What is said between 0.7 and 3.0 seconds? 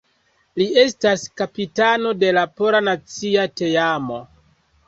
estas kapitano de pola